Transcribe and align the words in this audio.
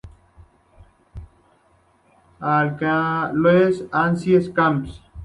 Les 2.41 3.83
Ancizes-Comps 3.93 4.99